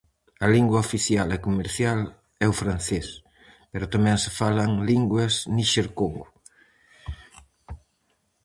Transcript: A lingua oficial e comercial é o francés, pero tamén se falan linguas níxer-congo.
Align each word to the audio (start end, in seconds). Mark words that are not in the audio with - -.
A 0.45 0.47
lingua 0.55 0.83
oficial 0.85 1.27
e 1.37 1.43
comercial 1.47 1.99
é 2.45 2.47
o 2.51 2.57
francés, 2.61 3.07
pero 3.71 3.91
tamén 3.93 4.17
se 4.23 4.31
falan 4.39 4.71
linguas 4.91 5.33
níxer-congo. 5.55 6.25